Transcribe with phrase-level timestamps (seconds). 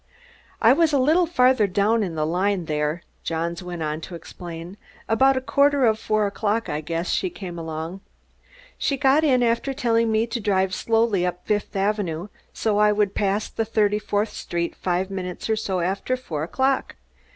[0.63, 4.77] "I was a little farther down the line there," Johns went on to explain.
[5.07, 8.01] "About a quarter of four o'clock, I guess, she came along.
[8.79, 13.13] She got in, after telling me to drive slowly up Fifth Avenue so I would
[13.13, 16.95] pass Thirty fourth Street five minutes or so after four o'clock.